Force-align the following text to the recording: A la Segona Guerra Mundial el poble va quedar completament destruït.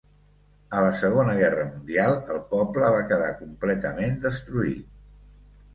A 0.77 0.79
la 0.83 0.87
Segona 1.01 1.35
Guerra 1.41 1.65
Mundial 1.75 2.15
el 2.37 2.41
poble 2.55 2.91
va 2.97 3.05
quedar 3.13 3.31
completament 3.45 4.21
destruït. 4.27 4.91